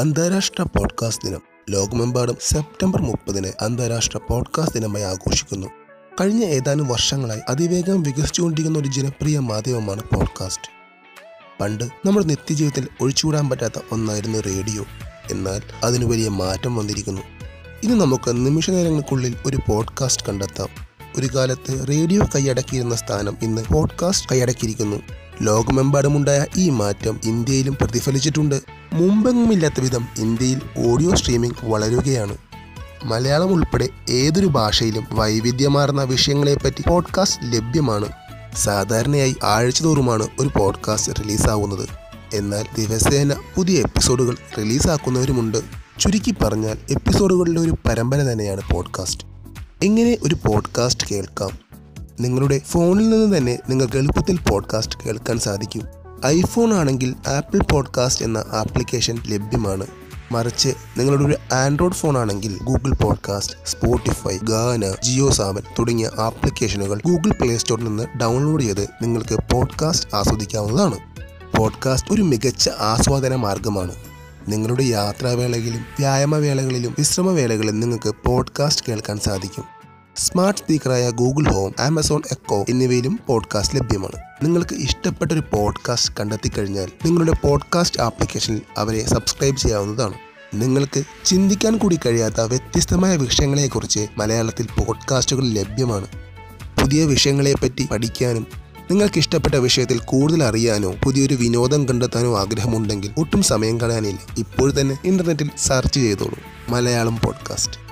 [0.00, 1.40] അന്താരാഷ്ട്ര പോഡ്കാസ്റ്റ് ദിനം
[1.70, 5.66] ലോകമെമ്പാടും സെപ്റ്റംബർ മുപ്പതിന് അന്താരാഷ്ട്ര പോഡ്കാസ്റ്റ് ദിനമായി ആഘോഷിക്കുന്നു.
[6.20, 10.70] കഴിഞ്ഞ ഏതാനും വർഷങ്ങളായി അതിവേഗം വികസിച്ചുകൊണ്ടിരിക്കുന്ന ഒരു ജനപ്രിയ മാധ്യമമാണ് പോഡ്കാസ്റ്റ്
[11.60, 14.84] പണ്ട് നമ്മുടെ നിത്യജീവിതത്തിൽ ഒഴിച്ചുകൂടാൻ പറ്റാത്ത ഒന്നായിരുന്നു റേഡിയോ.
[15.30, 17.22] എന്നാൽ അതിന് വലിയ മാറ്റം വന്നിരിക്കുന്നു.
[17.82, 20.68] ഇനി നമുക്ക് നിമിഷ നേരങ്ങൾക്കുള്ളിൽ ഒരു പോഡ്കാസ്റ്റ് കണ്ടെത്താം.
[21.16, 24.96] ഒരു കാലത്ത് റേഡിയോ കൈയടക്കിയിരുന്ന സ്ഥാനം ഇന്ന് പോഡ്കാസ്റ്റ് കൈയടക്കിയിരിക്കുന്നു.
[25.40, 28.60] ലോകമെമ്പാടുമുണ്ടായ ഈ മാറ്റം ഇന്ത്യയിലും പ്രതിഫലിച്ചിട്ടുണ്ട്.
[28.92, 32.36] മുമ്പെങ്ങുമില്ലാത്ത വിധം ഇന്ത്യയിൽ ഓഡിയോ സ്ട്രീമിംഗ് വളരുകയാണ്.
[33.04, 38.06] മലയാളം ഉൾപ്പെടെ ഏതൊരു ഭാഷയിലും വൈവിധ്യമാർന്ന വിഷയങ്ങളെപ്പറ്റി പോഡ്കാസ്റ്റ് ലഭ്യമാണ്.
[38.56, 41.88] സാധാരണയായി ആഴ്ചതോറുമാണ് ഒരു പോഡ്കാസ്റ്റ് റിലീസാവുന്നത്.
[42.34, 45.58] എന്നാൽ ദിവസേന പുതിയ എപ്പിസോഡുകൾ റിലീസാക്കുന്നവരുമുണ്ട്.
[46.00, 49.24] ചുരുക്കി പറഞ്ഞാൽ എപ്പിസോഡുകളുടെ ഒരു പരമ്പര തന്നെയാണ് പോഡ്കാസ്റ്റ്.
[49.82, 51.69] എങ്ങനെ ഒരു പോഡ്കാസ്റ്റ് കേൾക്കാം?
[52.20, 55.82] നിങ്ങളുടെ ഫോണിൽ നിന്ന് തന്നെ നിങ്ങൾക്ക് എളുപ്പത്തിൽ പോഡ്കാസ്റ്റ് കേൾക്കാൻ സാധിക്കും.
[56.26, 59.86] ഐഫോൺ ആണെങ്കിൽ ആപ്പിൾ പോഡ്കാസ്റ്റ് എന്ന ആപ്ലിക്കേഷൻ ലഭ്യമാണ്.
[60.32, 67.30] മറിച്ച് നിങ്ങളുടെ ഒരു ആൻഡ്രോയിഡ് ഫോൺ ആണെങ്കിൽ Google podcast Spotify Gaana Jio Saavn തുടങ്ങിയ ആപ്ലിക്കേഷനുകൾ ഗൂഗിൾ
[67.30, 70.98] പ്ലേ സ്റ്റോറിൽ നിന്ന് ഡൗൺലോഡ് ചെയ്ത് നിങ്ങൾക്ക് പോഡ്കാസ്റ്റ് ആസ്വദിക്കാവുന്നതാണ്.
[71.56, 73.94] പോഡ്കാസ്റ്റ് ഒരു മികച്ച ആസ്വാദന മാർഗമാണ്.
[74.48, 79.79] നിങ്ങളുടെ യാത്രാവേളകളിലും വ്യായാമവേളകളിലും വിശ്രമവേളകളിലും നിങ്ങൾക്ക് പോഡ്കാസ്റ്റ് കേൾക്കാൻ സാധിക്കും.
[80.16, 84.22] സ്മാർട്ട് സ്പീക്കറായ ഗൂഗിൾ ഹോം ആമസോൺ എക്കോ എന്നിവയിലും പോഡ്കാസ്റ്റ് ലഭ്യമാണ്.
[84.42, 90.14] നിങ്ങൾക്ക് ഇഷ്ടപ്പെട്ട ഒരു പോഡ്കാസ്റ്റ് കണ്ടെത്തി കഴിഞ്ഞാൽ നിങ്ങളുടെ പോഡ്കാസ്റ്റ് ആപ്ലിക്കേഷനിൽ അവരെ സബ്സ്ക്രൈബ് ചെയ്യാവുന്നതാണ്.
[90.54, 96.06] നിങ്ങൾക്ക് ചിന്തിക്കാൻ കൂടി കഴിയാത്ത വ്യത്യസ്തമായ വിഷയങ്ങളെക്കുറിച്ച് മലയാളത്തിൽ പോഡ്കാസ്റ്റുകൾ ലഭ്യമാണ്.
[96.82, 98.46] പുതിയ വിഷയങ്ങളെപ്പറ്റി പഠിക്കാനും
[98.90, 104.18] നിങ്ങൾക്ക് ഇഷ്ടപ്പെട്ട വിഷയത്തിൽ കൂടുതൽ അറിയാനോ പുതിയൊരു വിനോദം കണ്ടെത്താനോ ആഗ്രഹമുണ്ടെങ്കിൽ ഒട്ടും സമയം കളയാനില്ല.
[104.38, 106.38] ഇപ്പോൾ തന്നെ ഇന്റർനെറ്റിൽ സെർച്ച് ചെയ്തോളൂ.
[106.68, 107.89] മലയാളം പോഡ്കാസ്റ്റ്.